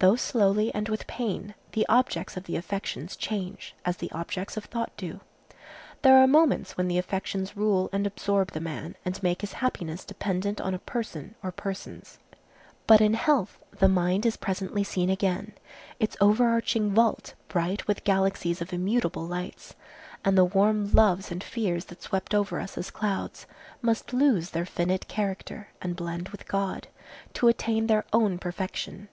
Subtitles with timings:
[0.00, 4.64] Though slowly and with pain, the objects of the affections change, as the objects of
[4.64, 5.20] thought do.
[6.02, 10.04] There are moments when the affections rule and absorb the man and make his happiness
[10.04, 12.18] dependent on a person or persons.
[12.88, 18.72] But in health the mind is presently seen again,—its overarching vault, bright with galaxies of
[18.72, 19.76] immutable lights,
[20.24, 23.46] and the warm loves and fears that swept over us as clouds
[23.82, 26.88] must lose their finite character and blend with God,
[27.34, 29.06] to attain their own perfection.